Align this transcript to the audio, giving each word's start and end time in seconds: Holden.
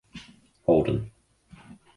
Holden. 0.65 1.11